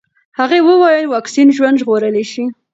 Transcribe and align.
هغې 0.39 0.59
وویل 0.67 1.05
واکسین 1.13 1.47
ژوند 1.57 1.79
ژغورلی 1.81 2.25
شي. 2.31 2.45